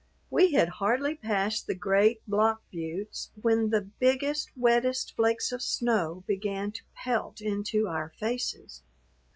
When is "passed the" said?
1.13-1.75